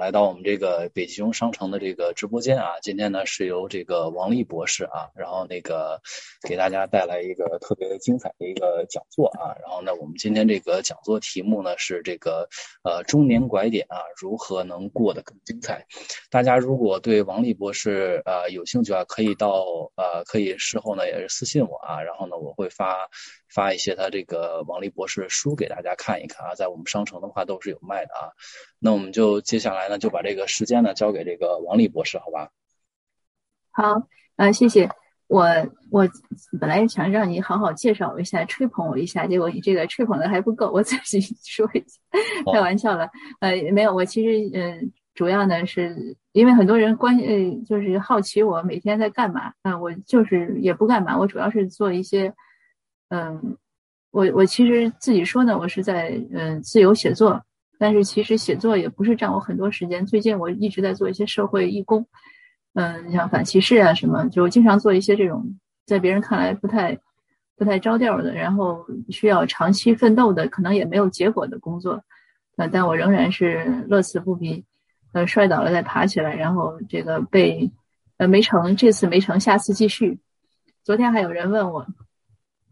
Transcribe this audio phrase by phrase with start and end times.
[0.00, 2.80] 来到我们这个北极熊商城的这个直播间啊。
[2.80, 6.00] 今天呢是由这个王丽博士啊，然后那个
[6.48, 9.52] 给大家带来一个特别精彩的一个讲座啊。
[9.60, 12.48] 然后呢，我们今天这个讲座题目呢是这个
[12.82, 15.84] 呃中年拐点啊，如何能过得更精彩？
[16.30, 23.10] 大家如果对王丽博士呃有兴趣啊，可以到呃可以事后呢也是私信我啊，然后呢我会发。
[23.52, 28.30] 发一些他这个王丽博士书给大家看一看啊，在我们商城的话都是有卖的啊。
[28.78, 32.48] 那我们就接下来呢，就把这个时间呢交给这个王丽博士，好吧？
[33.72, 34.88] 好，啊，谢谢。
[35.26, 35.46] 我
[35.90, 36.08] 我
[36.60, 42.00] 本来想让你好好介绍我一下，吹捧我一下，结果你这个吹捧的还不够，我自己 说一下，
[42.52, 43.08] 开玩笑了。
[43.40, 52.34] 呃，没有，我其实嗯，主要呢是因为很多人关呃就是好奇我每天在干嘛啊，我就是也不干嘛，我主要是做一些。
[53.10, 53.56] 嗯，
[54.10, 57.40] 我我其实自己说呢，我是在嗯自由写作，
[57.80, 60.04] 但是其实写作也不是占我很多时间。
[60.04, 62.06] 最近我一直在做一些社会义工，
[62.74, 66.98] 嗯，像反歧视啊什么，就经常做一些这种在别人看来不太
[67.56, 72.04] 不太着调的，然后需要长期奋斗的，可能也没有结果的工作。
[72.56, 74.62] 呃，但我仍然是乐此不疲，
[75.12, 77.72] 呃，摔倒了再爬起来，然后这个被
[78.18, 80.20] 呃没成，这次没成，下次继续。
[80.84, 81.86] 昨天还有人问我。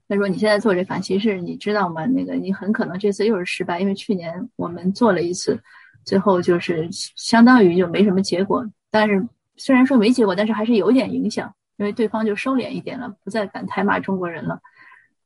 [0.08, 2.06] 他说：“你现在做这反歧视，你知道吗？
[2.06, 5.60] 那个你很可能这次又是失败，因为去年我们做了一次，
[6.02, 8.66] 最后就是相当于就没什么结果。
[8.90, 14.58] 但是虽然说没结果，但是还是有点影响，因为对方就收敛一点了，不再敢抬骂中国人了。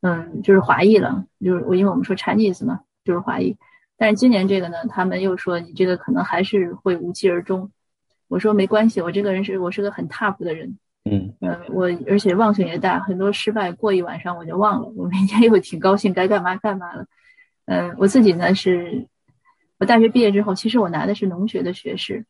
[0.01, 3.57] 嗯，就是华裔了，就是我因为我们说 Chinese 嘛，就是华裔。
[3.97, 7.71] 但是今年这个呢，他们又说你这个可能还是会无疾而终。
[8.27, 11.34] 我说没关系，我这个人是我是个很 tough 的人。”嗯
[11.70, 17.06] 我而且忘性也大，很多失败过一晚上我就忘了，我明天又挺高兴，该干嘛干嘛了。
[17.67, 19.06] 嗯，我自己呢是，
[19.78, 22.25] 我大学毕业之后，其实我拿的是农学的学士，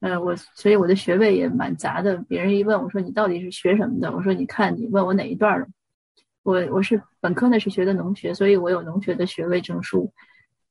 [0.00, 2.16] 嗯，我所以我的学位也蛮杂的。
[2.28, 5.66] 别人一问我说你到底是学什么的，我说你看你问我哪一段了，
[6.42, 10.12] 我我是本科呢是学的农学，所以我有农学的学位证书，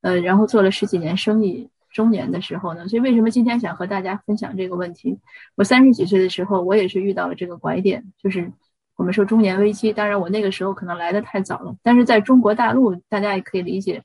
[0.00, 1.68] 呃，然后做了十几年生意。
[1.96, 5.18] 中年的时候呢，所以为什么今天想和大家分享这个问题？
[5.54, 8.52] 我三十几岁的时候，我也是遇到了这个拐点，就是
[8.96, 9.94] 我们说中年危机。
[9.94, 14.02] 当然，我那个时候可能来的太早了，但是在中国大陆，大家也可以理解，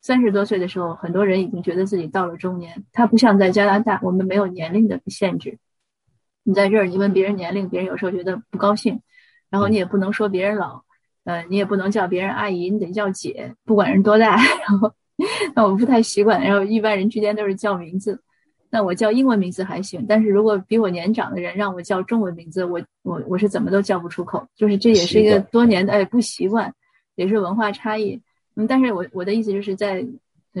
[0.00, 2.84] 三十多岁的时候，很多人已经觉得自己到了中年。
[2.92, 5.58] 他不像在加拿大，我们没有年龄的限制。
[6.44, 9.00] 你在这儿，你问别人年龄，别人有时候觉得不高兴，
[9.50, 10.84] 然后你也不能说别人老，
[11.24, 14.36] 呃，你也不能叫别人阿姨，你得叫姐，不管人多大，
[14.68, 14.92] 然后。
[15.54, 18.20] 那我不太习惯，然后一般人之间都是叫名字，
[18.70, 26.74] 那我叫英文名字还行，但是如果比我年长的人让我叫中文名字，我我我是怎么都叫不出口，就是这也是一个多年的哎不习惯，
[27.14, 28.20] 也是文化差异。
[28.56, 30.04] 嗯，但是我我的意思就是在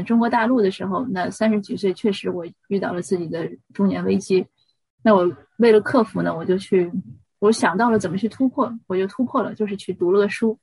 [0.06, 4.46] 中国大陆的时候，那三十几岁确实我遇到了自己的中年危机，
[5.02, 6.90] 那我为了克服呢，我就去，
[7.40, 10.56] 我想到了怎么去突破，我就突破了，就是去读了个书。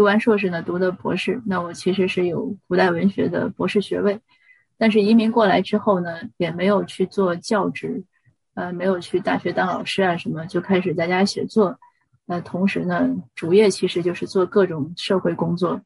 [0.00, 1.42] 读完硕士呢，读的博士。
[1.44, 4.18] 那我其实是有古代文学的博士学位，
[4.78, 8.02] 但是移民过来之后呢，也没有去做教职，
[8.54, 11.78] 呃，没有去大学当老师啊什么，就开始在家写作。
[12.28, 15.78] 呃，同时呢，主业其实就是做各种社会工作，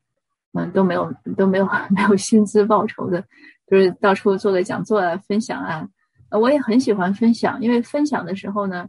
[0.52, 3.20] 嗯，都没有都没有 没有薪资报酬的，
[3.66, 5.88] 就是到处做个讲座啊，分享啊。
[6.30, 8.88] 我也很喜欢分享，因为分享的时候呢，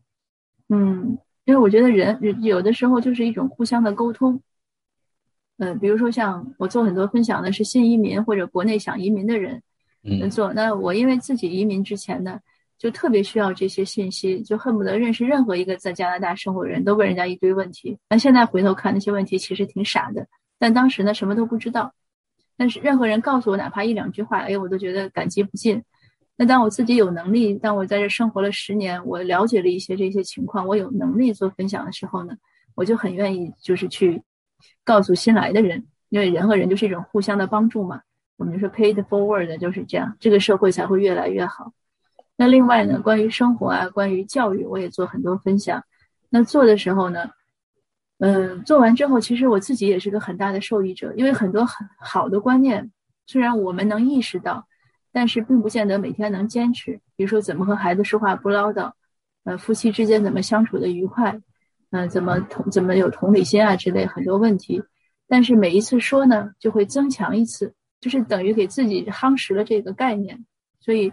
[0.69, 4.39] 嗯，因为我觉得人有的时候就是一种互相的沟通。
[5.57, 9.61] 嗯，比如说像我做很多分享的是新移民或者国内想移民的人，
[10.03, 12.37] 嗯，做那我因为自己移民之前呢，
[12.77, 17.97] 就特别需要这些信息，就恨不得认识任何一个在加拿大生活的人都问人家一堆问题。
[18.09, 20.27] 那现在回头看那些问题其实挺傻的，
[20.59, 21.93] 但当时呢什么都不知道。
[22.57, 25.81] 但是任何人告诉我哪怕一两句话，哎，我都觉得感激不尽。
[26.35, 32.35] 那当我自己有能力，当我在这生活了十年，我了解了一些这些情况，我有能力做分享的时候呢，
[32.75, 34.21] 我就很愿意就是去。
[34.85, 37.99] 告诉新来的人，因为人和人就是一种互相的帮助嘛。
[38.37, 41.73] 我们说 pay it forward 就是这样，这个社会才会越来越好。
[42.37, 45.83] 那另外呢，关于生活啊，关于教育，我也做很多分享。
[46.29, 47.29] 那做的时候呢，
[48.19, 52.91] 嗯，做完之后，其实我自己也是个很大的受益者，因为很多很好的观念，
[53.25, 54.67] 虽然我们能意识到，
[55.13, 56.99] 但是并不见得每天能坚持。
[57.15, 58.91] 比如说，怎么和孩子说话不唠叨，
[59.45, 61.39] 呃，夫妻之间怎么相处的愉快。
[61.91, 64.81] 嗯，怎么同怎么有同理心啊之类很多问题，
[65.27, 70.45] 但是每一次说呢，就会增强一次，就是等于给自己夯实了这个概念。
[70.79, 71.11] 所以，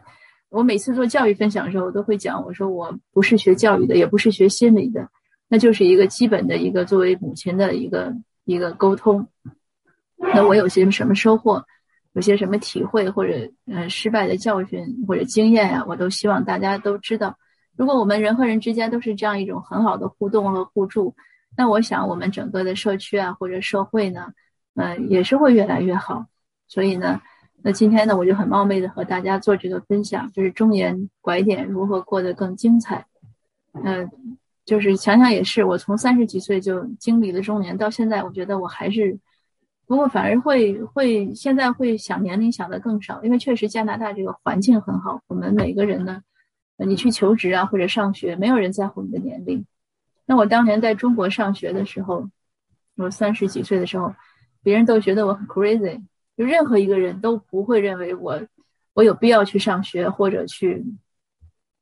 [0.48, 5.08] 我每次做教育分享的时候，我都会讲，我说我不是学教育的，也不是学心理的，
[5.48, 8.12] 那就是一个基本的一个作为母亲的一个
[8.44, 9.26] 一个沟通。
[10.16, 11.64] 那我有些什么收获？
[12.14, 17.38] 有些什么体会或者呃失败的教训或者经验呀，我都希望大家都知道。
[17.82, 21.12] 如果我们人和人之间都是这样一种很好的互动和互助，
[21.56, 24.32] 那我想我们整个的社区啊或者社会呢，
[24.76, 26.24] 嗯，也是会越来越好。
[26.68, 27.20] 所以呢，
[27.60, 33.04] 那今天呢，我就很冒昧的和大家做这个分享，就是中年拐点如何过得更精彩。
[33.72, 34.08] 嗯，
[34.64, 39.18] 就是想想也是，我从三十几岁就经历了中年，到现在，我觉得我还是，
[39.88, 46.22] 不过反而会会现在会想年龄想的更少，因为确实加拿大这个环境很好，我们每个人呢。
[46.78, 49.64] 你去求职啊，或者上学，没有人在乎你的年龄。
[50.26, 52.28] 那我当年在中国上学的时候，
[52.96, 54.14] 我三十几岁的时候，
[54.62, 56.02] 别人都觉得我很 crazy，
[56.36, 58.40] 就任何一个人都不会认为我
[58.94, 60.84] 我有必要去上学，或者去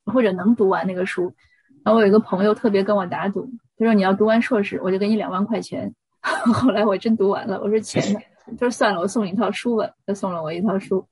[0.07, 1.35] 或者能读完那个书。
[1.83, 5.95] 然后我有一个朋友特别跟我打赌，他说你要读完硕士，我就给你两万块钱。
[6.53, 8.21] 后来我真读完了，我说 钱呢？
[8.47, 9.89] 他说算了，我送你一套书吧。
[10.05, 11.07] 他送了我一套书。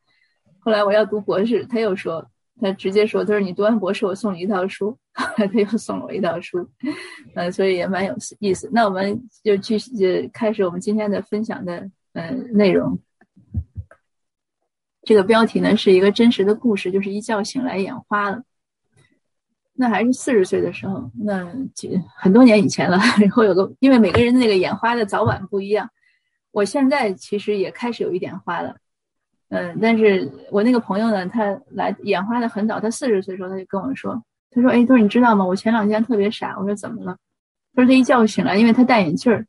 [0.58, 2.28] 后来我要读博士，他又说。
[2.60, 4.96] 他直接说：“他说你读完博士，我送你一套书。
[5.36, 6.68] ”他又送了我一套书，
[7.34, 8.68] 嗯，所以也蛮有意思。
[8.72, 12.98] 那我们就继续开始我们今天的分享的嗯内容。
[15.02, 18.42] 这个标题呢是一个真实的故事，就是一觉醒来眼花了。
[19.80, 21.48] 那还是四十岁的时候，那
[22.16, 22.98] 很多年以前了。
[23.20, 25.88] 然后有个，因为每个人那个眼花的早晚不一样，
[26.50, 28.76] 我现在其实也开始有一点花了。
[29.50, 35.44] 嗯，但是我那个朋友呢，他来眼花的很早，他四十岁的时候他就跟我说，他说，哎，他说你知道吗？
[35.44, 36.54] 我前两天特别傻。
[36.58, 37.16] 我说怎么了？
[37.74, 39.46] 他说他一觉醒来，因为他戴眼镜儿，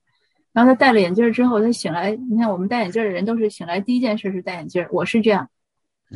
[0.53, 5.49] 然后他戴了眼镜儿之后，他醒来，你看我们戴眼镜儿的人都是醒来第一件事是戴眼镜儿，我是这样，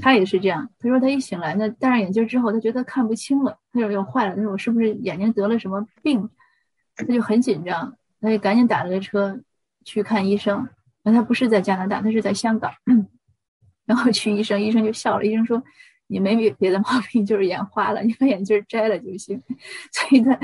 [0.02, 0.70] 他也是这样。
[0.80, 6.30] 他说他一醒来呢，戴上眼镜儿之后，他觉得看不清了，他就又坏了，他说我是不是眼睛得了什么病？
[6.96, 9.40] 他就很紧张，他就赶紧打了个车
[9.84, 10.70] 去看医生。
[11.04, 12.72] 那他不是在加拿大，他是在香港。
[13.86, 15.26] 然后去医生，医生就笑了。
[15.26, 15.62] 医生说
[16.08, 19.42] ：“你没别别的毛病，就是眼花了，你把眼镜摘了就行。
[19.92, 20.40] ”所以他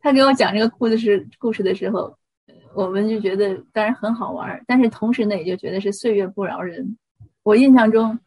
[0.00, 2.16] 他给我讲这个故事故事的时候，
[2.74, 6.96] 我们就觉得当然很好玩，但是同时呢，也就觉得是岁月不饶人。
[7.42, 8.18] 我印象中，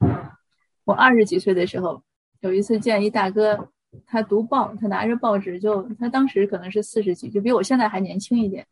[0.83, 2.03] 我二十几岁的时候，
[2.41, 3.69] 有一次见一大哥，
[4.05, 8.65] 他读报，他拿着报纸就他当时可能是四十几，就比我现在还年轻一点。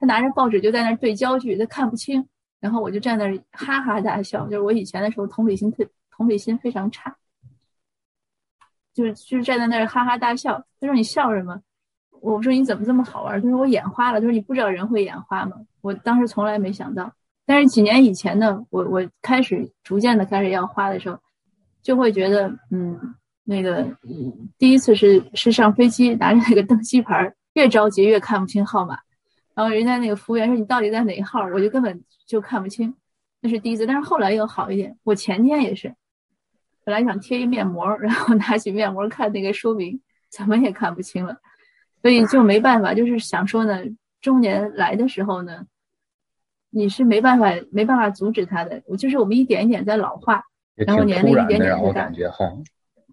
[0.00, 2.26] 他拿着报纸就在那对焦距，他看不清。
[2.62, 7.16] 然后我就站那儿哈哈大笑，就是我以前的时候同理心特同理心非常差，
[8.94, 10.64] 就是就是站在那儿哈哈大笑。
[10.80, 11.60] 他说你笑什么？
[12.20, 13.42] 我说你怎么这么好玩？
[13.42, 14.20] 他说我眼花了。
[14.20, 15.56] 他说你不知道人会眼花吗？
[15.80, 17.12] 我当时从来没想到。
[17.44, 21.18] 但是几年以前呢，我我开始逐渐的开始要花的时候，
[21.82, 22.96] 就会觉得嗯
[23.42, 23.84] 那个
[24.56, 28.96] 第一次是是上飞机拿着那个登机牌，越着急越看不清号码。
[29.54, 32.94] 然后人家那个服务员说：“你到底在哪一号？”我就根本就看不清，
[33.40, 33.86] 那是第一次。
[33.86, 34.96] 但是后来又好一点。
[35.04, 35.94] 我前天也是，
[36.84, 40.00] 本来想贴一面膜， 然后拿起面膜看那个说明，
[40.30, 41.36] 怎么也看不清了。
[42.00, 43.78] 所以就没办法，就是想说呢，
[44.20, 45.66] 中年来的时候呢，
[46.70, 48.82] 你是没办法没办法阻止他的。
[48.86, 50.42] 我就是我们一点一点在老化，
[50.74, 52.50] 然后年龄一点点在感觉哈。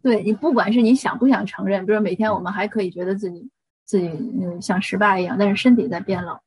[0.01, 3.49] 对你不管是你想不想承认，比如每天我们还可以觉得自己。
[3.89, 6.39] 自己嗯像十八一样，但是身体在变老，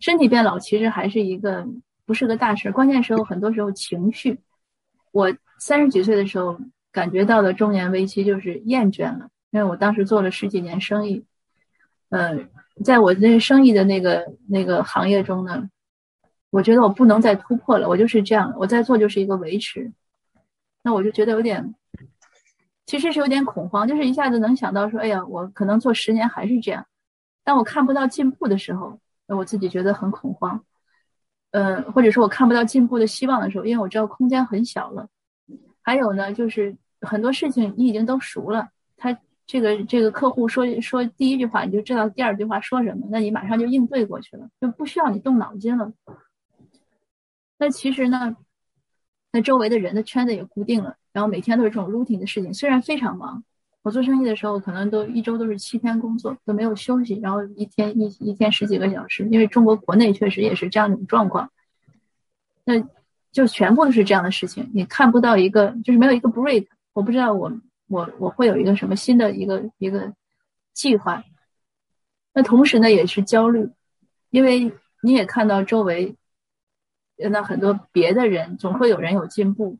[0.00, 1.64] 身体变老其实还是一个
[2.04, 2.72] 不是个大事。
[2.72, 4.40] 关键时候很多时候情绪，
[5.12, 6.58] 我三十几岁的时候
[6.90, 11.24] 感觉到的中年危机就是厌倦了，因为我当时做了十几年生意，
[12.08, 12.50] 嗯，
[12.84, 15.70] 在我那生意的那个那个行业中呢，
[16.50, 19.92] 我觉得我不能再突破了，我就是这样，我在做就是一个维持，
[20.82, 21.76] 那我就觉得有点。
[22.86, 26.84] 其实是有点恐慌，就是一下子能想到说，哎呀，我可能做十年还是这样。
[27.42, 30.64] 当我看不到进步的时候，我自己觉得很恐慌。
[31.50, 35.08] 呃，或者说我看不到进步的希望的时候，因为我知道空间很小了。
[35.80, 45.92] 还有呢，就是很多事情你已经都熟了，他这个这个客户说说第一句话，你就知道第二句话说什么，那你马上就应对过去了，就不需要你动脑筋了。
[47.56, 48.36] 那其实呢，
[49.34, 50.94] 那周围的人的圈子也固定了。
[51.12, 53.42] 然后每天都是这种 routine 的事情，虽然非常忙，
[53.82, 61.50] 我做生意的时候可能都一周都是七天工作，都没有休息，然后一天一一天十几个小时，因为中国国内确实也是这样一种状况，
[62.64, 62.74] 那
[63.32, 67.52] 就全部都是这样的事情，你看不到一个就是没有一个 break，我不知道我
[67.88, 70.12] 我我会有一个什么新的一个一个
[70.72, 71.24] 计划，
[72.32, 73.68] 那同时呢也是焦虑，
[74.30, 74.72] 因为
[75.02, 76.14] 你也看到周围
[77.16, 79.78] 那很多别的人总会有人有进步。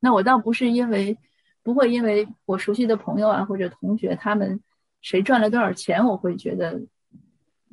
[0.00, 1.16] 那我倒不是因为，
[1.62, 4.60] 不会因为我熟悉的朋友啊或者同学他们
[5.00, 6.80] 谁赚了多少钱，我会觉得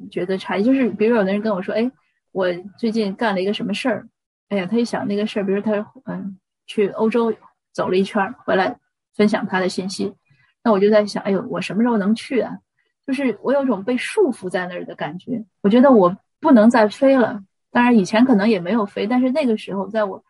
[0.10, 0.64] 觉得差异。
[0.64, 1.92] 就是比如有的人跟我说，哎，
[2.32, 4.08] 我最近干了一个什么事儿，
[4.50, 5.72] 哎呀，他一想那个事儿，比如他
[6.06, 7.34] 嗯去欧洲
[7.72, 8.78] 走了一圈，回来
[9.14, 10.14] 分享他的信息。
[10.64, 12.58] 那我就在想，哎呦，我什么时候能去啊？
[13.06, 15.46] 就是我有种被束缚在那儿的感觉。
[15.62, 17.44] 我觉得我不能再飞了。
[17.76, 20.24] 当然以前可能也没有飞，但是那个时候，在我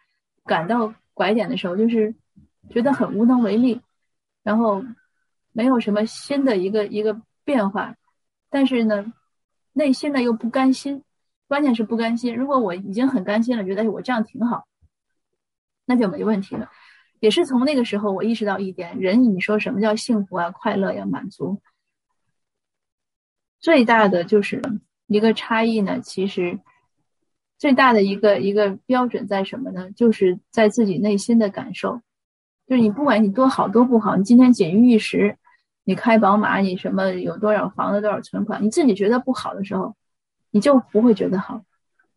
[0.46, 2.16] 赶到拐点的时候，就是
[2.72, 3.80] 觉得很无能为力，
[4.42, 4.84] 然后
[5.52, 7.96] 没有什么新的一个一个变化，
[8.50, 9.14] 但是呢，
[9.74, 11.04] 内心呢又不甘心。
[11.48, 12.36] 关键是不甘心。
[12.36, 14.66] 如果我已经很甘心了，觉得我这样挺好，
[15.86, 16.72] 那就没问题了。
[17.20, 21.62] 也是从那个时候，我意识到一点：人，你说什么叫幸福啊、快乐呀、满足？
[23.60, 24.60] 最大的就是
[25.06, 26.02] 一个差异呢。
[26.02, 26.60] 其实
[27.58, 29.90] 最大的一个一个标准在什么呢？
[29.92, 32.02] 就是在自己内心的感受。
[32.68, 35.36] 就是你不管你多好多不好，你今天锦衣玉食，
[35.84, 39.96] 你开宝马，你什么有多少房子、多少存款，你自己觉得不好的时候，
[40.52, 41.62] 你就不会觉得好。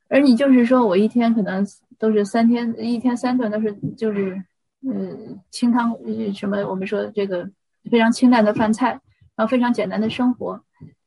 [0.08, 1.66] 而你就是说我一天可能
[1.98, 4.42] 都是三天，一天三顿都是就是。
[4.80, 5.92] 嗯，清汤
[6.32, 6.64] 什么？
[6.68, 7.50] 我们说这个
[7.90, 8.90] 非常清淡的饭菜，
[9.34, 10.62] 然后非常简单的生活，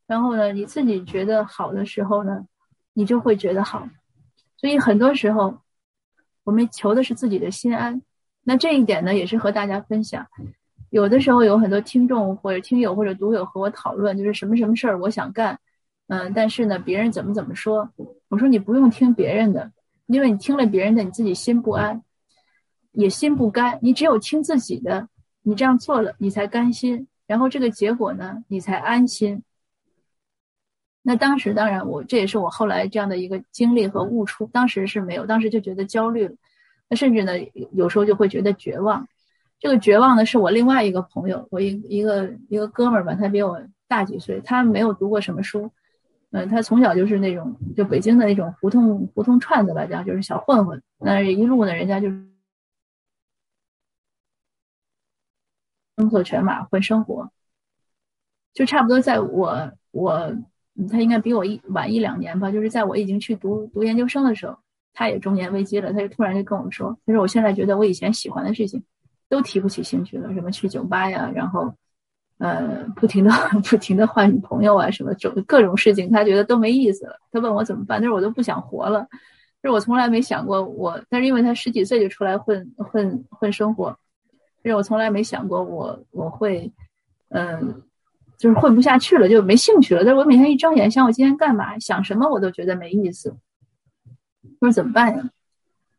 [0.06, 2.46] 然后呢，你自己觉得好的时候呢，
[2.94, 3.88] 你就会觉得好。
[4.62, 5.58] 所以很多时候，
[6.44, 8.00] 我们求的是自己的心安。
[8.44, 10.28] 那这一点呢，也是和大家分享。
[10.92, 15.60] 有的时候有很多听众或者听友或者读友和我讨论，就是什么什么事儿我想干，
[16.10, 17.90] 嗯，但是呢，别人怎么怎么说？
[18.30, 19.72] 我说你不用听别人的，
[20.06, 22.04] 因为你听了别人的，你自己心不安。
[22.92, 25.08] 也心不甘，你只有听自己的，
[25.42, 29.42] 你这样做了，你才甘心，然后这个结果呢，你才安心。
[31.02, 36.36] 那当时当然，我这也是我后来这样的一个经历和悟出，当时是没有，当时就觉得焦虑了，
[36.90, 37.34] 那甚至呢，
[37.74, 39.08] 有时候就会觉得绝望。
[39.60, 45.72] 这个绝望呢，是我另外一个朋友，我一一个一个哥们儿吧，他比我大几岁，他没有读过什么书，
[46.32, 52.10] 嗯，他从小就是那种就北京的那种胡同胡同串子吧，讲就是小混混，那一路呢，人家就。
[52.10, 52.26] 是
[55.94, 57.30] 工作全马混生活，
[58.54, 60.36] 就差不多在我我
[60.90, 64.58] 他应该比我一晚一两年吧，就是在我已经去读读研究生的时候，
[64.94, 68.84] 他也中年危机了，他就突然就跟我说，他说我现在觉得我以前喜欢的事情
[69.30, 71.74] 都提不起兴趣了，什么去酒吧呀，然后
[72.38, 73.32] 呃不停的
[73.70, 77.20] 不停的换女朋友啊，什么种各种事情，他觉得都没意思了。
[77.32, 79.08] 他问我怎么办，他说我都不想活了。
[79.64, 83.96] 就是我从来没想过我，但是因为他十几岁就出来混混混生活。
[84.64, 86.72] 就是我从来没想过我我会，
[87.30, 87.82] 嗯，
[88.42, 90.04] 就是混不下去了，就没兴趣了。
[90.04, 93.38] 但是我每天一睁眼想我今天干嘛，想什么我都觉得没意思。
[94.60, 95.30] 我说怎么办呀？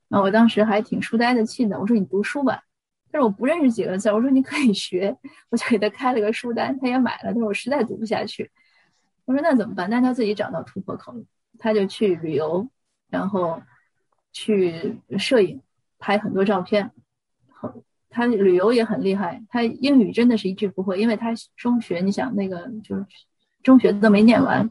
[0.09, 1.79] 啊，我当时还挺书呆子气的。
[1.79, 2.65] 我说你读书吧，
[3.13, 4.11] 但是我不认识几个字。
[4.11, 5.17] 我说你可以学，
[5.51, 7.33] 我就给他开了个书单，他也买了。
[7.33, 8.51] 他说我实在读不下去。
[9.25, 9.89] 我说那怎么办？
[9.89, 11.15] 那他自己找到突破口，
[11.61, 12.69] 他就去旅游，
[13.09, 13.63] 然后
[14.33, 15.63] 去摄影，
[16.01, 16.91] 拍很多照片。
[18.13, 23.07] 他旅游也很厉害，他英语真的是一句不会，因为他中学，你想那个就是
[23.63, 24.71] 中学都没念完，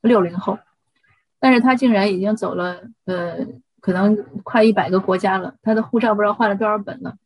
[0.00, 0.58] 六零后，
[1.40, 3.46] 但是他竟然已经走了，呃，
[3.80, 7.16] 可能快一百个国家了，他的护照不知道换了多少本了，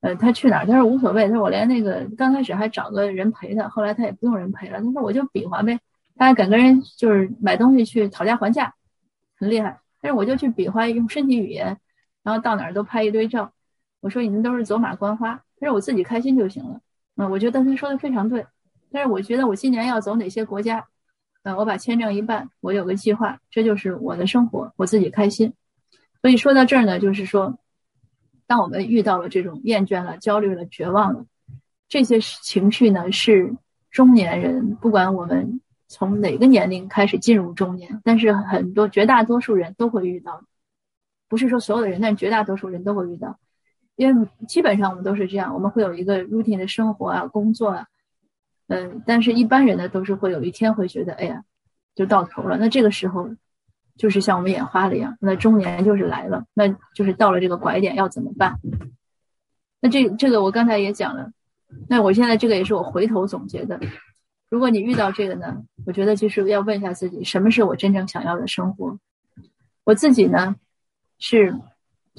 [0.00, 5.80] 呃，他去哪儿他说无所谓，他说我连那个刚开始还找个人陪他，后来他也不用人陪了，他说我就比划呗，
[6.14, 8.74] 他还敢跟人就是买东西去讨价还价，
[9.38, 11.78] 很厉害，但是我就去比划用身体语言，
[12.22, 13.52] 然后到哪儿都拍一堆照。
[14.00, 16.80] 我说你们都是走马观花，但是我自己开心就行了。
[17.16, 18.46] 嗯，我觉得他说的非常对。
[18.90, 20.86] 但是我觉得我今年要走哪些国家，
[21.42, 25.52] 嗯，我把签证一办，我有个计划，这就是我的生活，我自己开心。
[26.22, 27.58] 所以说到这儿呢，就是说，
[28.46, 31.26] 当我们遇到了这种厌倦了、焦虑了、绝望了，
[31.88, 33.54] 这些情绪呢，是
[33.90, 40.42] 中年人不管我们从哪个年龄开始进入中年，但是很多绝大多数人都会遇到，
[41.28, 43.38] 不是说所有的人，但绝大多数人都会遇到。
[43.98, 47.88] 因为基本上我们都是这样，我们会有一个 routine 的生活啊、工作啊，
[48.68, 51.42] 嗯，但是一般人呢都是会有一天会觉得，哎呀，
[51.96, 52.56] 就到头了。
[52.58, 53.28] 那这个时候，
[53.96, 58.60] 就是像我们眼花了一样，那中年就是来了，那就是到了这个拐点，要怎么办？
[59.80, 61.32] 那这这个我刚才也讲了，
[61.88, 63.80] 那我现在这个也是我回头总结的。
[64.48, 68.96] 如果你遇到这个呢，我觉得就是要问一下自己，什么是我真正想要的生活？
[69.82, 70.54] 我自己呢
[71.18, 71.52] 是。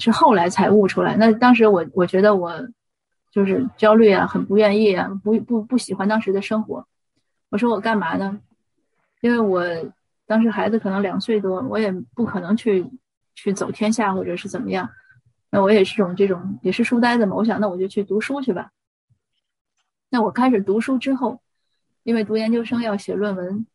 [0.00, 1.16] 是后来才悟出来。
[1.16, 2.52] 那当时我我觉得我
[3.30, 6.86] 就是焦虑啊，很不愿意啊，不不不喜欢当时的生活。
[7.50, 8.40] 我说我干嘛呢？
[9.20, 9.64] 因为我
[10.26, 12.90] 当时孩子可能两岁多，我也不可能去
[13.34, 14.88] 去走天下或者是怎么样。
[15.50, 17.36] 那我也是种这种也是书呆子嘛。
[17.36, 18.70] 我想那我就去读书去吧。
[20.08, 21.40] 那我开始读书之后，
[22.02, 23.66] 因为读研究生要写论文，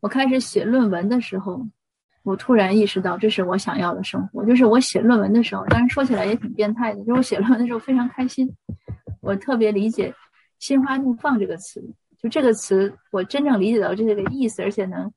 [0.00, 1.66] 我开始写论文的时候，
[2.22, 4.44] 我突然意识到这是我想要的生活。
[4.44, 8.48] 就是我写论文的时候，当然说起来也挺变态的，就是我写论文的时候非常开心，
[9.20, 10.14] 我特别理解
[10.60, 11.82] “心花怒放”这个词。
[12.20, 15.12] 就这个词，我真正理解到这个意思，而且能，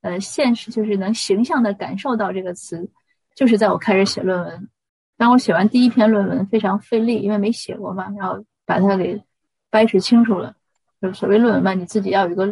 [0.00, 2.88] 呃，现实就是能形象的感受到这个词，
[3.34, 4.68] 就是在我开始写论文。
[5.18, 9.22] 当我写完第一篇论文，非常费力，因为没写过嘛，然后把它给
[9.68, 10.54] 掰扯清楚了。
[11.02, 12.46] 就所谓论文嘛，你自己要有一个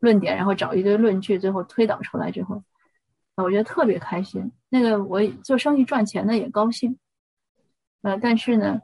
[0.00, 2.62] 论点，然后找一堆论据，最后推导出来之后，
[3.42, 4.52] 我觉得特别开心。
[4.68, 6.96] 那个我做生意赚钱的也高兴，
[8.02, 8.80] 呃，但是呢。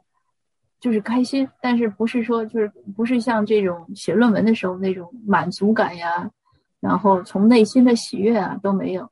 [0.83, 6.27] 就是开心，但是不是说就是不是像这种写论文的时候那种满足感呀，
[6.79, 9.07] 然后从内心的喜悦啊都没有。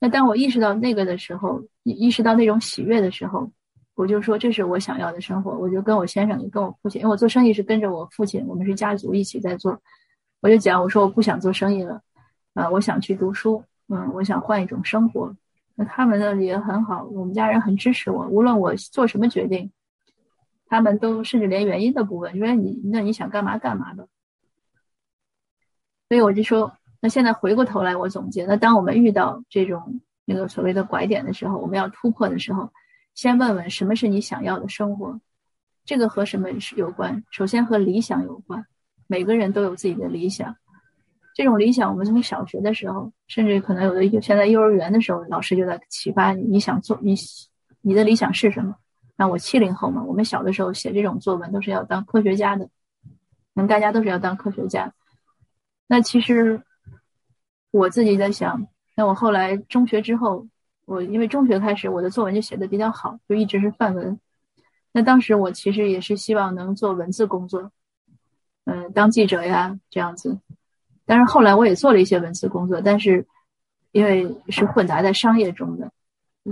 [0.00, 3.48] 那当我意识到那个的时候，意识到那种喜悦的时候，
[3.94, 5.52] 我就说这是我想要的生活。
[5.52, 9.80] 我就跟我先生跟我父亲，因为我做生意是跟着我父亲，我们是家族一起在做。
[10.40, 12.02] 我就讲我说我不想做生意了，
[12.54, 15.34] 啊，我想去读书，嗯，我想换一种生活。
[15.74, 19.70] 那他们呢也很好，我们家人很支持我，无论我做什么决定。
[20.66, 24.06] 他们都甚至连原因都不问，说你那你想干嘛干嘛的。
[26.08, 32.70] 所以我就说，那现在回过头来我总结，那当我们遇到这种那个所谓的拐点的时候，我们要突破的时候，
[33.14, 35.18] 先问问什么是你想要的生活，
[35.86, 37.24] 这个和什么是有关？
[37.30, 38.66] 首先和理想有关，
[39.06, 40.56] 每个人都有自己的理想，
[41.38, 47.14] 这种理想我们从小学的时候，甚至可能有的现在幼儿园的时候，老师就在启发你，你想做你
[47.80, 48.74] 你的理想是什么？
[49.16, 52.68] 那我七零后嘛，我们小的时候写这种作文都是要当科学家的，
[53.54, 54.92] 那大家都是要当科学家。
[55.86, 56.60] 那其实
[57.70, 58.66] 我自己在想，
[58.96, 60.44] 那我后来中学之后，
[60.86, 64.18] 我因为中学开始我的作文就写的比较好，就一直是范文。
[64.90, 67.70] 那当时我其实也是希望能做文字工作，
[68.64, 70.36] 嗯，当记者呀这样子。
[71.08, 73.26] 但是后来我也做了一些文字工作，但是
[73.92, 75.90] 因为是混杂在商业中的，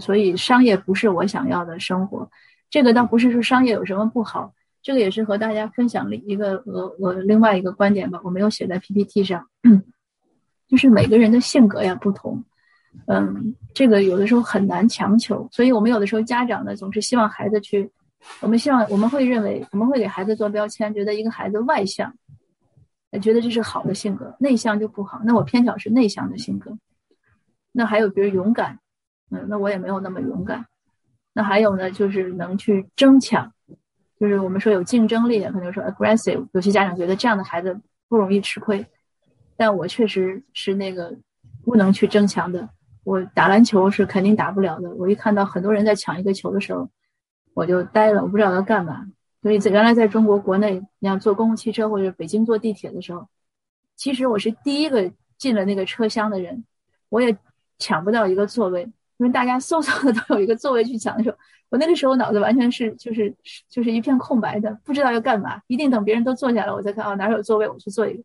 [0.00, 2.26] 所以商业不是我想要的生活。
[2.70, 9.46] 这个倒不是说商业有什么不好，这个也是和大家分享了一个我我另外一个观点吧，我没有写在 PPT 上，
[10.68, 12.42] 就是每个人的性格呀不同，
[13.06, 17.88] 嗯，这个有的时候很难强求，所以我们有的时候家长呢总是希望孩子去，
[18.40, 22.12] 我们希望我们会认为我们会给孩子做标签，觉得一个孩子外向，
[23.18, 26.76] 觉得这是好的性格，内向就不好，那我偏巧是内向的性格，
[27.72, 28.78] 那还有比如勇敢，
[29.30, 30.66] 嗯，那我也没有那么勇敢。
[31.32, 33.52] 那还有呢，就是能去争抢，
[34.18, 36.46] 就是我们说有竞争力，可能说 aggressive。
[36.52, 38.86] 有些家长觉得这样的孩子不容易吃亏，
[39.56, 41.14] 但我确实是那个
[41.62, 42.66] 不能去争抢的。
[43.04, 44.88] 我打篮球是肯定打不了的。
[44.94, 46.88] 我一看到很多人在抢一个球的时候，
[47.52, 49.06] 我就呆了，我不知道要干嘛。
[49.47, 53.28] 所以在原来在中国国内，你要坐公共汽车或者北京坐地铁的时候，
[53.95, 56.65] 其实我是第一个进了那个车厢的人，
[57.11, 57.39] 我也
[57.78, 58.82] 抢不到一个座位。
[59.19, 61.37] 因为大家嗖嗖的都有一个座位去抢的时候，
[61.69, 63.32] 我那个时候脑子完全是就是
[63.69, 65.63] 就是一片空白的，不知道要干嘛。
[65.69, 68.25] 一定等别人都坐下了，我再看啊哪有座位，我去坐一个。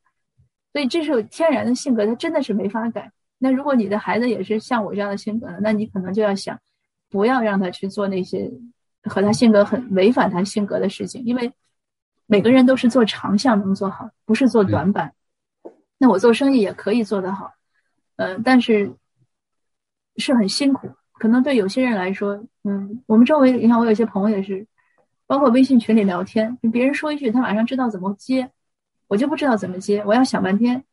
[0.74, 3.12] 所以这是有天然的性格，他真的是没法改。
[3.38, 6.60] 那如果你的孩子也是像我这样的性格，那你可能就要想，
[7.12, 8.52] 不要让他去做那些
[9.04, 11.52] 和他性格很违反他性格的事情，因为
[12.26, 15.14] 每个人都是做长项能做好，不是做短板。
[15.98, 17.52] 那我做生意也可以做得好，
[18.16, 18.94] 呃，但是。
[20.18, 22.36] 是很辛苦，可能对有些人来说，
[22.66, 24.68] 嗯，我们周围，你看我有些朋友也是，
[25.26, 28.52] 包括微信群里聊天，别人说一句，他马上知道怎么接，
[29.08, 30.84] 我就不知道怎么接，我要想半天。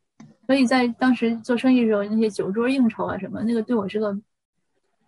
[0.46, 4.16] 所以在当时做生意的时候，那些酒桌应酬啊什么，那个对我是个，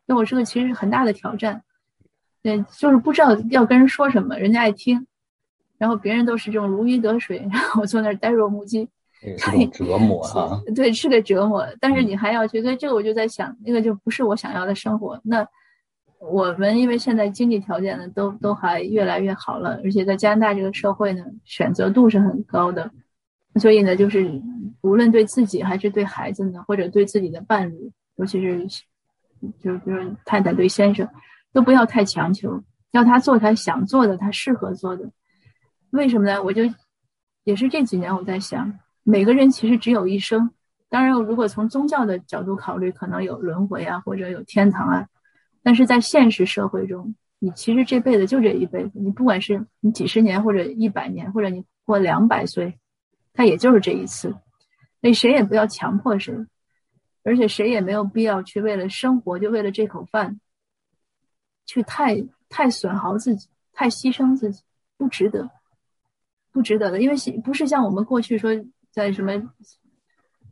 [0.09, 1.63] 对我是个其实很大的挑战。
[2.43, 5.07] 对，就是不知道要跟人说什么，人家爱听，
[5.79, 8.89] 然后别人都是这种如鱼得水， 然后我坐那儿呆若木鸡。
[9.37, 11.67] 是个折磨啊，对，是个折磨。
[11.79, 15.21] 但是你还要觉得这个，我就在想，那个就不是我想要的生活。
[15.23, 15.47] 那
[16.19, 22.91] 我们因为现在经济条件呢，都都还越来越好了，而且在加拿大这个社会呢，选择度是很高的，
[23.57, 24.41] 所以呢，就是
[24.81, 28.67] 无论对自己还是对孩子呢，或者对自己的伴侣，尤其是
[29.63, 31.07] 就是比如太太对先生，
[31.53, 35.11] 都不要太强求，要他做他想做的，他适合做的。
[35.91, 36.43] 为什么呢？
[36.43, 36.63] 我就
[37.45, 38.79] 也是这几年我在想。
[39.03, 40.51] 每个人其实只有一生，
[40.89, 45.07] 当然，如果从宗教的角度考虑，可能有轮回啊，或者有天堂啊。
[45.63, 52.79] 但是在现实社会中，你其实这辈子就这一辈子，你不管是你几十年，或者一百年，或者你过两百岁，
[53.33, 54.31] 他也就是这一次。
[55.01, 56.35] 所以谁也不要强迫谁，
[57.25, 60.39] 而且谁也没有必要去为了生活，就为了这口饭，
[61.67, 64.63] 去太太损耗自己，太牺牲自己，
[64.97, 65.49] 不值得，
[66.53, 67.01] 不值得的。
[67.01, 68.51] 因为不是像我们过去说。
[68.93, 69.31] 在什么，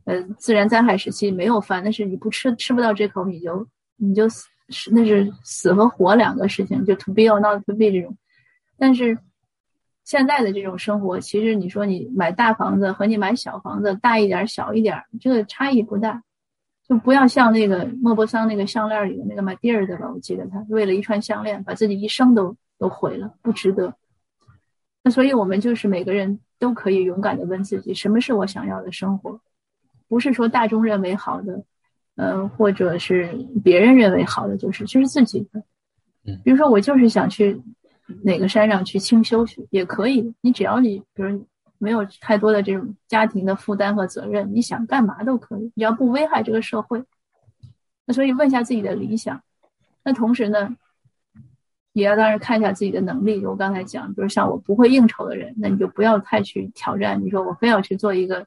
[0.05, 3.67] 呃，自然灾害时期没有饭，那是你不吃吃不到这口，你就
[3.97, 4.47] 你就死，
[4.93, 8.17] 那是死和活两个事情，就 to be or not to be 这种。
[8.77, 9.19] 但是
[10.05, 16.23] 现在的这种生活，其实你说你买大房子和你买小房子，大一点小一点，这个差异不大。
[16.89, 23.93] 就不要像那个莫泊桑那个项链里的那个马蒂尔的吧，我记得他为了一串项链，把自己一生都都毁了，不值得。
[25.03, 29.39] 那所以我们就是每个人都可以勇敢的问自己，什么是我想要的生活？
[30.07, 31.63] 不是说大众认为好的，
[32.15, 33.29] 嗯，或者是
[33.63, 35.63] 别人认为好的，就是就是自己的。
[36.25, 37.61] 嗯，比如说我就是想去
[38.23, 40.33] 哪个山上去清修去，也可以。
[40.41, 41.45] 你只要你，比如
[41.79, 47.03] 没有太多的这种家庭的负担和责任，你想干嘛都可以，只要不危害这个社会。
[48.05, 49.41] 那所以问一下自己的理想，
[50.03, 50.75] 那同时呢，
[51.93, 53.45] 也要当然看一下自己的能力。
[53.45, 57.19] 我刚才讲，比如像我不会应酬的人，那你就不要太去挑战。
[57.23, 58.45] 你说我非要去做一个。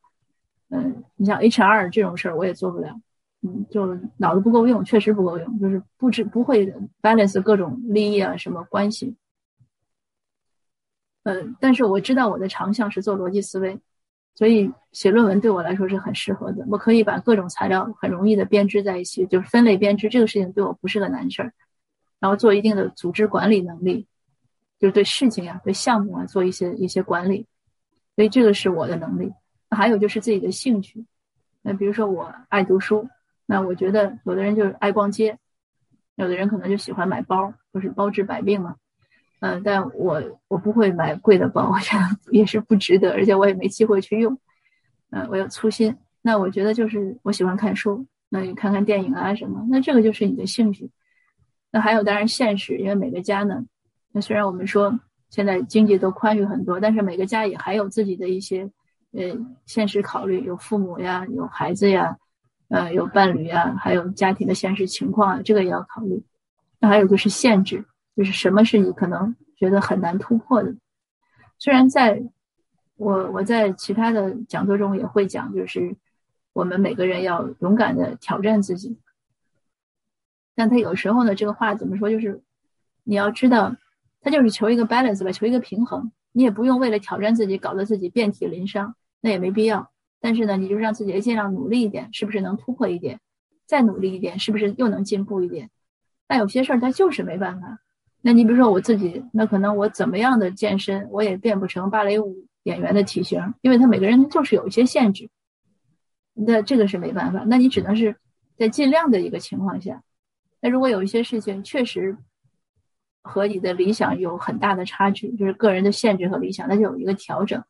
[0.75, 2.99] 嗯，你像 HR 这种事儿我也做不了，
[3.43, 6.67] 嗯，就脑子不够用，确实不够用，就是不知不会
[7.03, 9.15] balance 各种利益啊什么关系。
[11.25, 13.79] 嗯，但是我知道我的长项是做逻辑思维，
[14.35, 16.65] 所以写论文对我来说是很适合的。
[16.69, 21.53] 我可以把各种材料很容易的编织在一起，就是分类编织这个事情对我不是个难事儿。
[22.19, 24.07] 然后做一定的组织管理能力，
[24.79, 27.47] 就是对事情啊、对项目啊做一些一些管理，
[28.17, 29.33] 所以这个是我的能力。
[29.71, 31.05] 还有就是自己的兴趣，
[31.63, 33.09] 那比如说我爱读书，
[33.47, 35.39] 那我觉得有的人就是爱逛街，
[36.17, 38.77] 有的人可能就喜欢买包，不是包治百病嘛。
[39.43, 44.39] 嗯，但我我不会买贵的包，我觉得 也是不值得，而且我也没机会去用。
[45.11, 45.97] 嗯，我有粗心。
[46.23, 50.89] 那我觉得就是我喜欢看书，那你看看电影啊什么，那这个就是你的兴趣。
[51.73, 53.65] 那还有当然现实，因为每个家呢，
[54.13, 58.71] 那虽然我们说现在经济都宽裕很多，但是每个家也还有自己的一些。
[59.15, 62.17] 呃，现实考虑有父母呀，有孩子呀，
[62.69, 66.25] 呃，有伴侣呀，还有家庭的现实情况啊，这个也要考虑。
[66.79, 67.85] 那还有就是限制，
[68.17, 70.75] 就是什么是你可能觉得很难突破的。
[71.59, 72.23] 虽然在
[72.97, 75.97] 我我在其他的讲座中也会讲，就是
[76.53, 78.99] 我们每个人要勇敢的挑战自己。
[80.55, 82.11] 但他有时候呢，这个话怎么说？
[82.11, 82.43] 就是
[83.05, 83.75] 你要知道，
[84.21, 86.13] 他就是求一个 balance 吧，求一个平衡。
[86.33, 88.95] 你也不用为了挑战自己搞得自己遍体鳞伤。
[89.21, 93.21] 那也没必要，但是呢，你就让自己尽量努力一点，是不是能突破一点？
[93.67, 95.71] 再努力一点，是不是又能进步一点？
[96.27, 97.79] 但有些事儿它就是没办法。
[98.25, 105.29] 那你比如说我自己，那可能我怎么样的健身，我也变不成芭蕾舞演员的体型，因为他每个人就是有一些限制。
[106.33, 108.17] 那这个是没办法，那你只能是
[108.57, 110.03] 在尽量的一个情况下。
[110.61, 112.17] 那如果有一些事情确实
[113.21, 117.63] 和你的理想有很大的差距，就是个人的限制和理想，那就有一个调整。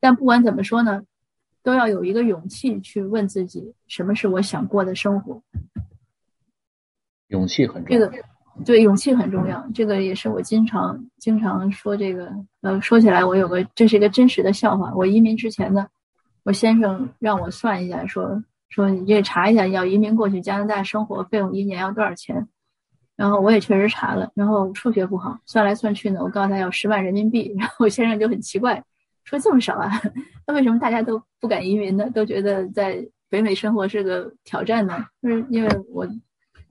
[0.00, 1.02] 但不管怎么说呢，
[1.62, 5.42] 都要有一个勇气去问自己，什么是我想过的生活。
[7.28, 8.06] 勇气很重要。
[8.06, 8.24] 这个
[8.64, 12.32] 对勇气很重要，这个也是我经常经常说这个。
[12.60, 14.92] 呃，说起来，我有个这是一个真实的笑话。
[14.94, 15.86] 我移民之前呢，
[16.44, 22.46] 我先生让我算一下，说说你这查一下，要移民过去加拿大生活费用一年要多少钱。
[23.16, 27.52] 然后我也确实查了，然后数学不好，算来算去呢，我告诉他要十万人民币。
[27.58, 28.82] 然后我先生就很奇怪。
[29.24, 29.90] 说这么少啊？
[30.46, 32.08] 那为什么大家都不敢移民呢？
[32.14, 35.04] 都觉得在北美生活是个挑战呢？
[35.22, 36.08] 就是因为我，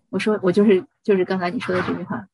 [0.10, 2.28] 我说我就是就是刚才你说的这句话，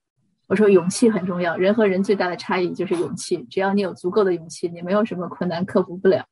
[0.47, 3.38] 我说勇气很重要，人和人最大的差异就是勇气。
[3.43, 6.25] 只要你有足够的勇气，你没有什么困难克服不了。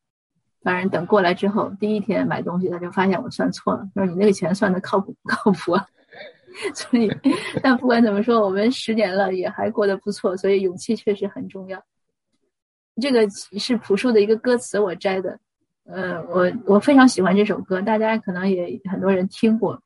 [0.63, 5.86] 当然，等过来之后，第一天买东西，他就发现我算错了，说你那个钱算的靠谱不靠谱啊？
[6.73, 7.15] 所以，
[7.62, 11.80] 但不管怎么说，我们十年了也还过得不错，所以勇气确实很重要。
[12.99, 15.39] 这个是朴树的一个歌词，我摘的。
[15.86, 19.80] 呃，我我非常喜欢这首歌，大家可能也很多人听过。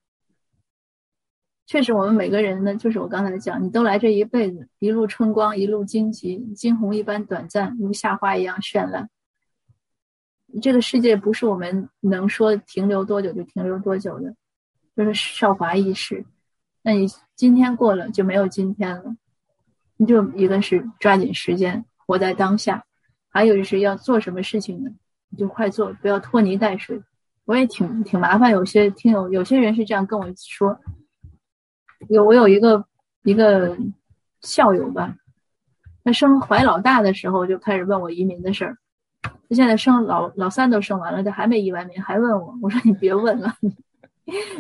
[1.68, 9.10] 确实，我们每个人呢，就是我刚才讲，你都来这一辈子，一路春光，一路荆棘，惊鸿一般短暂，如夏花一样绚烂。
[10.62, 14.36] 这个世界不是我们能说停留多久就停留多久的，
[14.96, 16.24] 就是韶华易逝。
[16.84, 19.16] 那你今天过了就没有今天了，
[19.98, 22.86] 你就一个是抓紧时间，活在当下。
[23.28, 24.92] 还有就是要做什么事情呢？
[25.30, 27.02] 你就快做，不要拖泥带水。
[27.46, 30.80] 我也挺挺麻烦，有些听友有些人是这样跟我说。
[32.10, 32.86] 有我有一个
[33.24, 33.78] 一个
[34.42, 35.16] 校友吧，
[36.04, 38.78] 他生怀老大的时候就开始问我移民的事儿。
[39.22, 42.58] 他现在生老老三都生完了，他还没移完民，还问我。
[42.62, 43.56] 我说你别问了，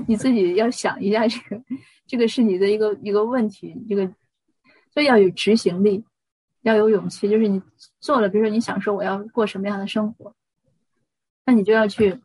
[0.07, 1.63] 你自己要想一下这个，
[2.07, 4.05] 这个是你的一个一个问题，这个
[4.93, 6.05] 所以要有执行力。
[6.61, 7.61] 要有勇气，就是你
[7.99, 10.33] 做了，比如说你想说我要过什么样的生活，
[11.45, 12.19] 那你就要去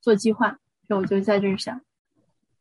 [0.00, 1.78] 做计划，所以我就在这儿想，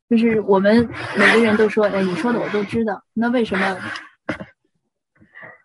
[0.09, 0.87] 就是我们
[1.17, 3.77] 每个人都说，哎，你说的我都知道，那为什么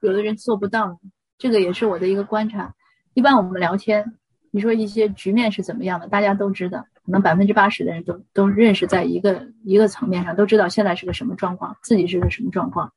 [0.01, 0.97] 有的人做不到呢？
[1.37, 2.75] 这个也是我的一个观察。
[3.13, 4.17] 一般我们聊天，
[4.51, 12.93] 你说一些局面是怎么样的，大家都知道，可能百分之八十的人都都认识在一个一个层面上，都知道现在是个什么状况，自己是个什么状况。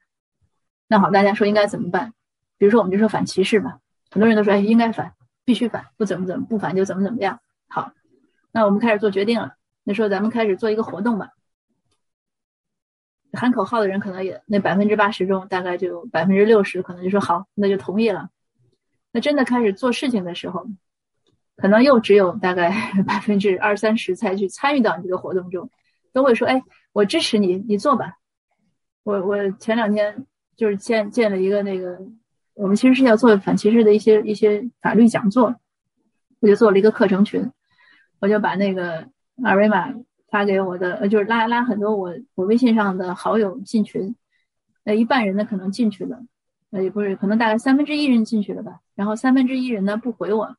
[0.88, 2.14] 那好，大家说应该怎么办？
[2.58, 3.80] 比如说，我们就说反歧视吧，
[4.12, 7.40] 很多人都说，哎，应该反，必须反，不怎么怎么不反就怎么怎么样。
[7.68, 7.92] 好，
[8.52, 9.56] 那我们开始做决定了。
[9.84, 11.30] 那说咱们开始做一个活动吧。
[13.34, 18.30] 喊口号的人可能也那百分之八十中，大概就百分之六十可能就说好，那就同意了。
[19.12, 20.68] 那真的开始做事情的时候，
[21.56, 22.72] 可能又只有大概
[23.08, 25.70] 百分之二三十才去参与到你这个活动中，
[26.12, 28.18] 都会说，哎，我支持你，你做吧。
[29.04, 32.00] 我我前两天就是建建了一个那个，
[32.54, 35.56] 我们其实是要做反歧视的一些一些法律讲座，
[36.40, 37.52] 我就做了一个课程群。
[38.20, 39.10] 我就把那个
[39.42, 39.94] 二维码
[40.30, 44.16] 发给我的，就是拉拉很多我我微信上的好友进群，
[44.84, 46.20] 那一半人呢可能进去了，
[46.72, 50.56] 呃，也不是，可能大概三分之一人进去了吧，然后三分之一人呢不回我，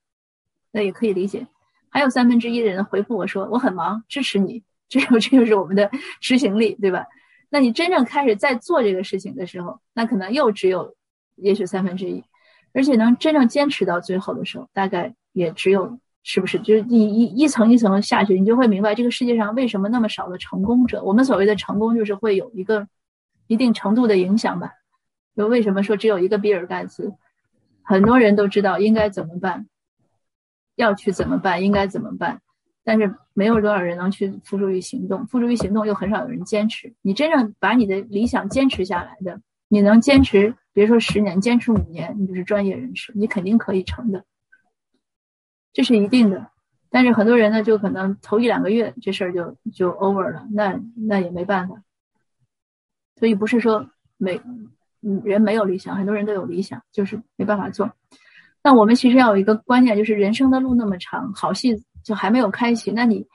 [0.73, 1.47] 那也可以理解，
[1.89, 7.07] 还有三分之一的人回复我说我很忙，支持你，这这就是我们的执行力，对吧？
[7.51, 10.97] 那你真正开始在做这个事情的时候，那可能又只有
[11.37, 12.25] 也许三分之一，
[12.73, 15.99] 而且能真正坚持到最后的时候，大概也只有。
[16.27, 16.59] 是不是？
[16.61, 21.05] 就是你一一层一层下去，你就会明白这个世界上为什么那么少的成功者。
[21.05, 22.89] 我们所谓的成功，就是会有一个
[23.47, 24.73] 一定程度的影响吧。
[25.37, 27.13] 就为什么说只有一个比尔盖茨？
[27.83, 29.67] 很多人都知道应该怎么办，
[30.77, 32.41] 要去怎么办，应该怎么办，
[32.85, 35.27] 但是没有多少人能去付诸于行动。
[35.27, 36.95] 付诸于行动又很少有人坚持。
[37.03, 44.25] 你真正把你的理想坚持下来的，你能坚持，别说十年，坚持五年，你就是专业人士，你肯定可以成的。
[45.75, 46.47] 这是一定的，
[46.89, 51.75] 但是很多人呢，就可能头一两个月这事儿就就 over 了，那那也没办法。
[53.17, 54.41] 所以不是说没
[55.25, 57.91] 人没有理想，很多人都有理想，就是没办法做。
[58.63, 62.93] 那我们其实要有一个观念，就是人生的路那么长，好戏就还没有开启。
[62.93, 63.27] 那你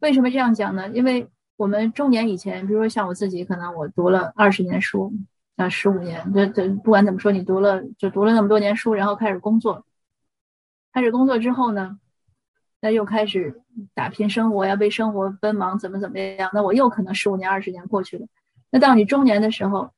[0.00, 0.88] 为什么这样讲呢？
[0.90, 5.10] 因为我们中年以前，比如说像我自己，可能我读了二十年书，
[5.56, 9.84] 啊十五年，这这不管怎么说，你读了就读了那么多年书，然后开始工作。
[10.92, 11.98] 开始工作之后呢，
[12.80, 13.62] 那又开始
[13.94, 16.50] 打拼生活，要为生活奔忙，怎么怎么样？
[16.52, 18.26] 那我又可能十五年、二十年过去了。
[18.70, 19.90] 那到你中年的时候，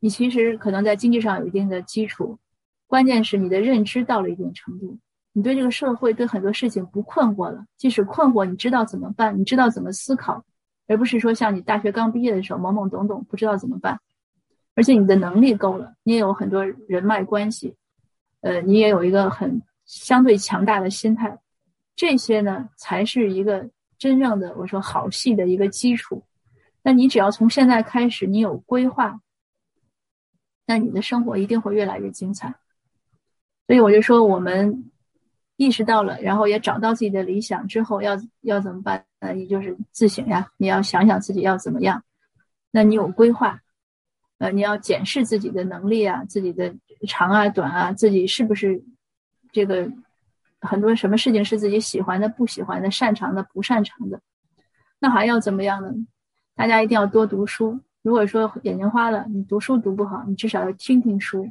[0.00, 2.38] 你其实可能在经济上有一定的基础，
[2.86, 4.98] 关键是你的认知到了一定程度，
[5.32, 7.64] 你对这个社会、对很多事情不困惑了。
[7.76, 10.44] 即使困惑，你知道怎么办，你知道怎么思考，
[10.88, 14.00] 而不是说像你大学刚毕业的时候懵懵懂懂，不知道怎么办。
[14.74, 17.76] 而且你的能力够了，你也有很多人脉关系，
[18.40, 19.62] 呃，你也有一个很。
[19.92, 21.38] 相对强大的心态，
[21.94, 26.24] 这些呢才是一个真正的我说好戏的一个基础。
[26.82, 29.20] 那你只要从现在开始，你有规划，
[30.64, 32.54] 那你的生活一定会越来越精彩。
[33.66, 34.90] 所以我就说，我们
[35.56, 39.04] 意识到了，然后也找到自己的理想之后，要要怎么办？
[39.20, 42.02] 那你就是自省呀，你要想想自己要怎么样。
[42.70, 43.60] 那你有规划，
[44.38, 46.74] 呃，你要检视自己的能力啊，自己的
[47.06, 48.82] 长啊、短啊，自己是不是。
[49.52, 49.88] 这个
[50.60, 54.18] 很多什么事情是自己喜欢的、不喜欢的、擅长的、不擅长的，
[54.98, 55.92] 那还要怎么样呢？
[56.56, 57.78] 大家一定要多读书。
[58.02, 61.48] 如果说眼睛花了，你读书读不好，你至少要听听书。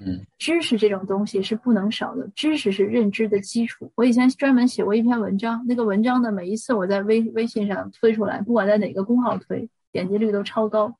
[0.00, 3.90] 嗯，知识这种东西是不能少的，知识是认知的基础。
[3.94, 10.94] 我以前专门写过一篇文章，那个文章呢，每一次我在微微信上推出来，不管在哪个公号推，点击率都超高。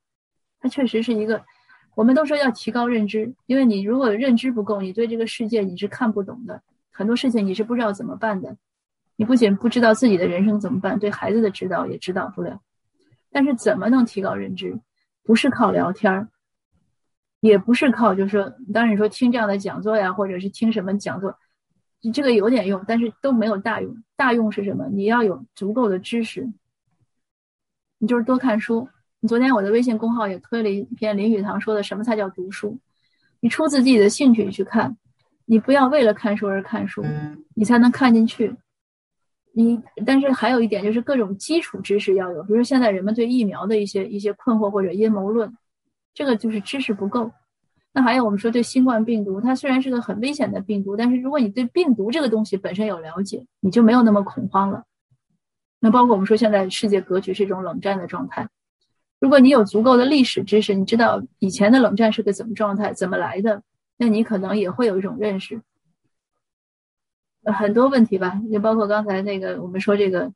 [0.61, 1.43] 它确实是一个。
[1.95, 8.57] 我们都说要提高认知，因为你如果认知不够，你对这个世界你是看不懂的，很多事情你是不知道怎么办的。
[9.17, 12.61] 你不仅不知道自己的人生怎么办，对孩子的指导也指导不了。
[13.31, 14.81] 但是怎么能提高认知？
[15.23, 16.29] 不是靠聊天儿，
[17.41, 21.39] 也不是靠就是说，当然你说听这样的讲座呀，或者是听什么讲座，
[22.13, 24.03] 这个有点用，但是都没有大用。
[24.17, 24.89] 大用是什么？
[24.91, 26.53] 你要有足够的知识，
[27.99, 28.89] 你就是多看书。
[29.27, 32.79] 昨天我的微信公号也推了一篇林语堂说的什么才叫读书？
[33.41, 34.97] 你出自自己的兴趣去看，
[35.47, 37.05] 你不要为了看书而看书，
[37.55, 38.55] 你才能看进去。
[39.53, 45.57] 你但是还有一点就是各种基础知识要有，比如说现在人们对疫苗的一些一些困惑或者阴谋论，
[46.13, 47.31] 这个就是知识不够。
[47.93, 54.85] 那还有我们说对新冠病毒，它虽然是个很危险的病毒，但是如果你对病毒这个东西本身有了解，你就没有那么恐慌了。
[55.81, 58.49] 那包括我们说现在世界格局是一种冷战的状态。
[59.25, 63.63] 如果你有足够的历史知识，你知道以前的冷战是个怎么状态，怎么来的，
[63.97, 65.63] 那你可能也会有一种认识。
[67.45, 70.31] 很多问题吧，就包括刚才那个我们说这个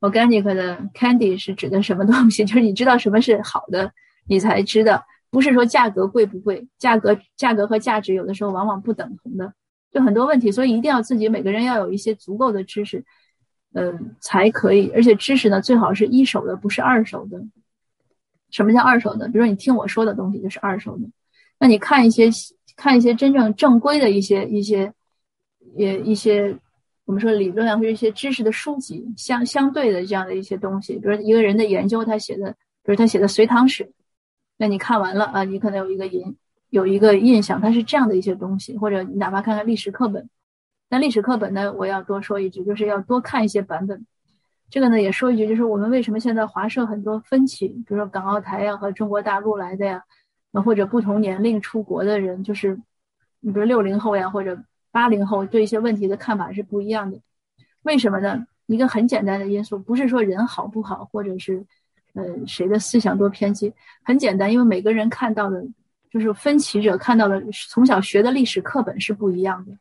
[0.00, 2.44] ，organic 的 candy 是指的什么东西？
[2.44, 3.90] 就是你知道什么是好的，
[4.28, 9.54] 你才知道，不是说价格贵不贵，价格价格和价值有的时候往往不等同的，
[9.90, 13.02] 就很多问题，所以一定要自己每个人要有一些足够的知识，
[13.72, 17.42] 嗯，才可以，而且知识呢最好是一手的，不是二手的。
[18.54, 19.26] 什么叫二手的？
[19.26, 21.02] 比如说你听我说的东西就是二手的，
[21.58, 22.30] 那你看一些
[22.76, 24.92] 看一些真正正规的一些一些
[25.76, 26.56] 也一些。
[27.06, 32.50] 我们说理论啊，或者一些知识的书籍，相相对的这样的一些东西，比如一个人的研究，他写的，
[32.82, 33.92] 比如他写的隋唐史，
[34.56, 36.34] 那你看完了啊，你可能有一个印，
[36.70, 40.30] 有一个印象，它是这样的一些东西，或者你哪怕看看历史课本，
[40.88, 44.06] 那历史课本呢，我要多说一句，就是要多看一些版本。
[44.70, 50.04] 这个呢，也说一句，就是我们为什么现在华社很多分歧，比如说港澳台呀和中国大陆来的呀，
[50.64, 52.80] 或者不同年龄出国的人，就是
[53.40, 54.58] 你比如六零后呀，或者。
[54.94, 57.20] 八零后对一些问题的看法是不一样的，
[57.82, 58.46] 为什么呢？
[58.66, 61.66] 一个很简单的因素，不是说人好不好，或者是，
[62.12, 63.74] 呃，谁的思想多偏激，
[64.04, 65.66] 很简单，因为每个人看到的，
[66.12, 69.72] 就是分歧者看到的，从小学的历史课本是不一样的，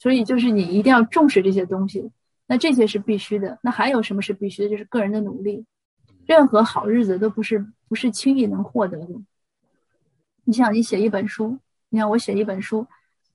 [0.00, 2.10] 所以就是你一定要重视这些东西，
[2.48, 3.56] 那这些是必须的。
[3.62, 4.68] 那还有什么是必须的？
[4.68, 5.64] 就是个人的努力，
[6.26, 9.08] 任何好日子都不是不是轻易能获得的。
[10.44, 11.58] 你想，你写一本书，
[11.90, 12.86] 你看我写一本书。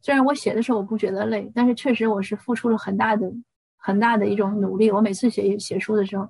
[0.02, 3.32] 虽然我写的时候我不觉得累，但是确实我是付出了很大的、
[3.78, 4.92] 很大的一种努力。
[4.92, 6.28] 我每次写写书的时候，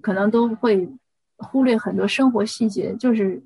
[0.00, 0.88] 可能都会
[1.36, 3.42] 忽略很多生活细节，就是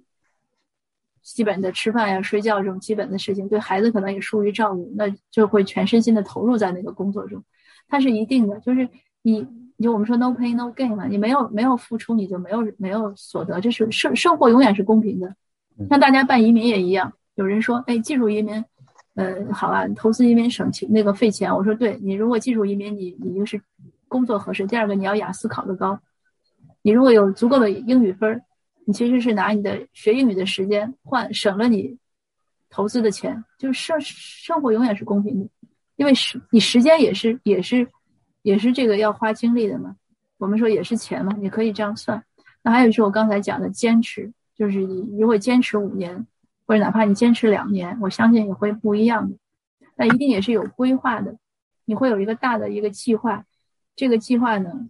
[1.23, 3.49] 基本的吃饭呀、睡觉这种基本的事情。
[3.49, 7.43] 对孩子可能也疏于照顾，那就会全身心的投入在那个工作中。
[7.89, 8.89] 它是一定的，就是
[9.23, 9.47] 你
[9.79, 13.61] 就我们说 no pain no gain 嘛，你没有没有付出，你就没有没有所得。
[13.61, 15.35] 这是生生活永远是公平的，
[15.91, 17.13] 像大家办移民也一样。
[17.35, 18.65] 有人说，哎，技术移民。
[19.17, 21.55] 呃，好啊，投资移民省钱，那个费钱。
[21.55, 23.63] 我说，对你如果技术移民，你你就是
[24.09, 24.67] 工作合适。
[24.67, 25.97] 第二个，你要雅思考得高。
[26.83, 28.43] 你如果有足够的英语分儿，
[28.85, 31.97] 你其实是拿你的学英语的时间换省了你
[32.71, 33.45] 投资的钱。
[33.57, 35.49] 就是生生活永远是公平的，
[35.97, 37.87] 因为时你时间也是也是
[38.43, 39.97] 也是这个要花精力的嘛。
[40.39, 42.23] 我们说也是钱嘛，你可以这样算。
[42.63, 46.27] 那还有就是我刚才讲的坚持，就是你如果坚持五年。
[46.67, 49.37] 或者哪怕你坚持两年，我相信也会不一样的。
[49.97, 51.37] 但一定也是有规划的，
[51.85, 53.45] 你会有一个大的一个计划。
[53.95, 54.89] 这个计划呢，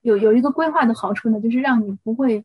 [0.00, 2.44] 有有一个规划的好处呢，就是让你不会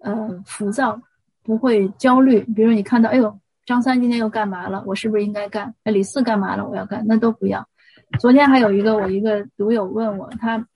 [0.00, 1.00] 呃浮躁，
[1.42, 2.40] 不会焦虑。
[2.40, 4.82] 比如你看到，哎呦，张三今天又干嘛了？
[4.86, 5.74] 我是不是应该干？
[5.84, 6.66] 哎，李四干嘛了？
[6.66, 7.04] 我要干？
[7.06, 7.68] 那都不要。
[8.18, 10.66] 昨天还有一个我一个读友问我，他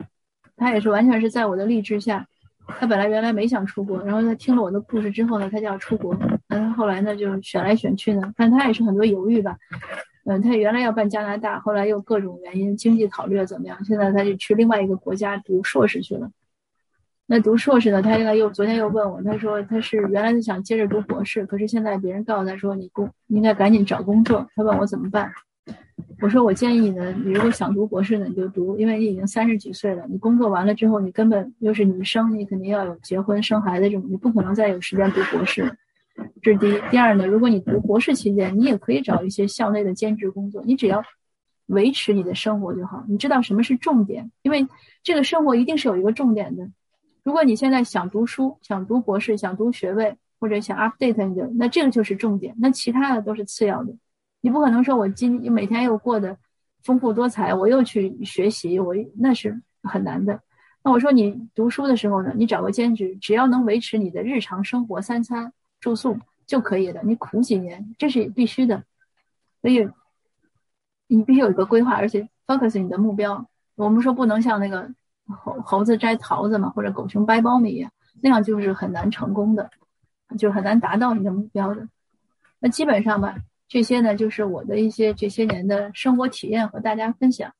[0.59, 2.26] 他也是完全是在我的励志下。
[2.66, 6.14] 他本来原来没想出国，然后他听了我的故事之后呢，他就要出国。
[6.48, 9.57] 嗯，后来呢就选来选去呢，但他也是很多犹豫吧。
[10.26, 13.83] 嗯，他原来要办加拿大，后来又各种原因，经济考虑怎么样？
[13.87, 16.31] 现在他就去另外一个国家读硕士去了。
[17.26, 25.32] 那读硕士呢，他现在又昨天又问我，他说他是原来就想接着读博士，可是现在别人告诉他说你工应该赶紧找工作，他问我怎么办。
[26.20, 35.76] 我说我建议呢，你如果想读博士呢，你就读，因为你已经三十几岁了，你工作完了之后，你根本又是女生，你肯定要有结婚生孩子这种，你不可能再有时间读博士。
[36.42, 36.78] 这是第一。
[36.90, 41.02] 第二呢，如果你读博士期间，你也可以找一些校内的兼职工作，你只要
[41.66, 43.04] 维持你的生活就好。
[43.08, 44.30] 你知道什么是重点？
[44.42, 44.66] 因为
[45.02, 46.68] 这个生活一定是有一个重点的。
[47.24, 53.94] 如果你现在想读书、想读博士、想读学位或者想 update 你的，那这个就是重点，那其他的都是次要的。
[54.40, 56.37] 你不可能说，我今每天又过得
[56.82, 60.40] 丰富多彩，我又去学习，我那是很难的。
[60.82, 67.00] 那我说你读书的时候呢，你找个兼职，只要能维持你的日常生活，三餐住宿就可以了。
[67.04, 68.82] 你苦几年，这是必须的。
[69.61, 69.88] 所以
[71.06, 73.46] 你必须有一个规划，而且 focus 你的目标。
[73.76, 74.92] 我们说不能像那个
[75.33, 77.90] 猴猴子摘桃子嘛，或者狗熊掰苞米一样，
[78.21, 79.71] 那样就是很难成功的，
[80.38, 81.88] 就很难达到你的目标的。
[82.59, 83.37] 那基本上吧。
[83.68, 87.51] 这些呢，就是我的一些这些年的生活体验和大家分享。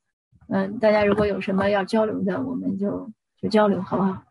[0.49, 4.23] 嗯，大家如果有什么要交流的，我们就就交流，好不好？